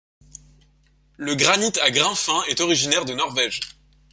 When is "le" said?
1.17-1.35